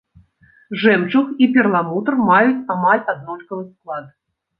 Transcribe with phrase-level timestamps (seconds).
[0.83, 4.09] Жэмчуг і перламутр маюць амаль аднолькавы склад.